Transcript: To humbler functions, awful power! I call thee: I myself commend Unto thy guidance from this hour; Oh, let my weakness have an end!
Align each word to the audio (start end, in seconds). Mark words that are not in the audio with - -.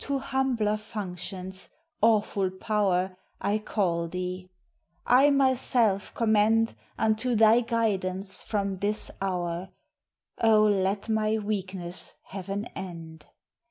To 0.00 0.18
humbler 0.18 0.76
functions, 0.76 1.70
awful 2.02 2.50
power! 2.50 3.16
I 3.40 3.56
call 3.58 4.06
thee: 4.06 4.50
I 5.06 5.30
myself 5.30 6.12
commend 6.14 6.74
Unto 6.98 7.34
thy 7.34 7.62
guidance 7.62 8.42
from 8.42 8.74
this 8.74 9.10
hour; 9.22 9.70
Oh, 10.38 10.64
let 10.64 11.08
my 11.08 11.38
weakness 11.38 12.16
have 12.24 12.50
an 12.50 12.66
end! 12.76 13.24